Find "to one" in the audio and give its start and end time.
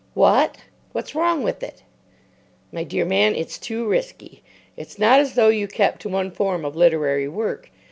6.01-6.31